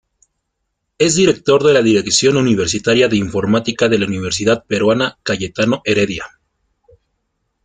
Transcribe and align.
Es 0.97 1.13
director 1.15 1.63
de 1.63 1.73
la 1.73 1.83
Dirección 1.83 2.35
Universitaria 2.35 3.07
de 3.07 3.17
Informática 3.17 3.87
de 3.87 3.99
la 3.99 4.07
Universidad 4.07 4.65
Peruana 4.65 5.19
Cayetano 5.21 5.83
Heredia. 5.85 6.25